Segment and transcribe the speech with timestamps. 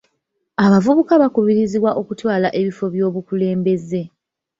[0.65, 4.01] Abavubuka bakubirizibwa okutwala ebifo byobukulembeze.